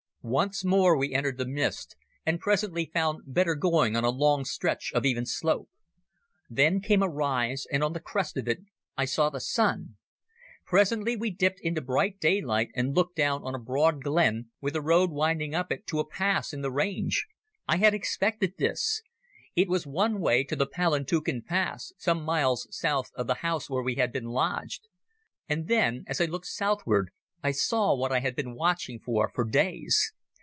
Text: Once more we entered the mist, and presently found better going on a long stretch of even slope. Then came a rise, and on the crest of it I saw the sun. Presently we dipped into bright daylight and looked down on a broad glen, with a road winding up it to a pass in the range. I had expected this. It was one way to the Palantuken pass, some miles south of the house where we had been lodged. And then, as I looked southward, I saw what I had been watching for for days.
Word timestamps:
Once 0.23 0.63
more 0.63 0.95
we 0.95 1.13
entered 1.15 1.39
the 1.39 1.47
mist, 1.47 1.95
and 2.27 2.39
presently 2.39 2.85
found 2.93 3.23
better 3.25 3.55
going 3.55 3.95
on 3.95 4.03
a 4.03 4.09
long 4.11 4.45
stretch 4.45 4.91
of 4.93 5.03
even 5.03 5.25
slope. 5.25 5.67
Then 6.47 6.79
came 6.79 7.01
a 7.01 7.09
rise, 7.09 7.65
and 7.71 7.83
on 7.83 7.93
the 7.93 7.99
crest 7.99 8.37
of 8.37 8.47
it 8.47 8.59
I 8.95 9.05
saw 9.05 9.31
the 9.31 9.39
sun. 9.39 9.95
Presently 10.63 11.15
we 11.15 11.31
dipped 11.31 11.59
into 11.61 11.81
bright 11.81 12.19
daylight 12.19 12.69
and 12.75 12.93
looked 12.95 13.15
down 13.15 13.41
on 13.43 13.55
a 13.55 13.59
broad 13.59 14.03
glen, 14.03 14.51
with 14.61 14.75
a 14.75 14.81
road 14.83 15.09
winding 15.09 15.55
up 15.55 15.71
it 15.71 15.87
to 15.87 15.97
a 15.99 16.07
pass 16.07 16.53
in 16.53 16.61
the 16.61 16.71
range. 16.71 17.25
I 17.67 17.77
had 17.77 17.95
expected 17.95 18.53
this. 18.59 19.01
It 19.55 19.67
was 19.69 19.87
one 19.87 20.19
way 20.19 20.43
to 20.43 20.55
the 20.55 20.67
Palantuken 20.67 21.41
pass, 21.47 21.93
some 21.97 22.23
miles 22.23 22.67
south 22.69 23.09
of 23.15 23.25
the 23.25 23.35
house 23.41 23.71
where 23.71 23.81
we 23.81 23.95
had 23.95 24.11
been 24.13 24.25
lodged. 24.25 24.87
And 25.49 25.67
then, 25.67 26.03
as 26.05 26.21
I 26.21 26.25
looked 26.25 26.45
southward, 26.45 27.09
I 27.43 27.49
saw 27.49 27.95
what 27.95 28.11
I 28.11 28.19
had 28.19 28.35
been 28.35 28.53
watching 28.53 28.99
for 28.99 29.31
for 29.33 29.45
days. 29.45 30.13